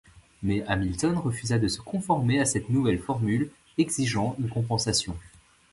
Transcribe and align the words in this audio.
Mais 0.41 0.63
Hamilton 0.65 1.15
refusa 1.19 1.59
de 1.59 1.67
se 1.67 1.79
conformer 1.79 2.39
à 2.39 2.45
cette 2.45 2.71
nouvelle 2.71 2.97
formule, 2.97 3.51
exigeant 3.77 4.35
une 4.39 4.49
compensation. 4.49 5.15